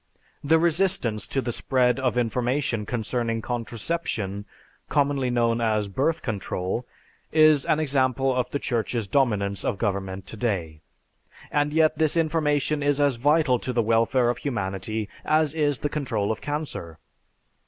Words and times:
The 0.43 0.57
resistance 0.57 1.27
to 1.27 1.41
the 1.43 1.51
spread 1.51 1.99
of 1.99 2.17
information 2.17 2.87
concerning 2.87 3.39
contraception, 3.43 4.45
commonly 4.89 5.29
known 5.29 5.61
as 5.61 5.87
birth 5.87 6.23
control, 6.23 6.87
is 7.31 7.67
an 7.67 7.79
example 7.79 8.35
of 8.35 8.49
the 8.49 8.57
Church's 8.57 9.05
dominance 9.05 9.63
of 9.63 9.77
government 9.77 10.25
today; 10.25 10.81
and 11.51 11.71
yet 11.71 11.99
this 11.99 12.17
information 12.17 12.81
is 12.81 12.99
as 12.99 13.17
vital 13.17 13.59
to 13.59 13.71
the 13.71 13.83
welfare 13.83 14.31
of 14.31 14.39
humanity 14.39 15.07
as 15.23 15.53
is 15.53 15.77
the 15.77 15.87
control 15.87 16.31
of 16.31 16.41
cancer. 16.41 16.97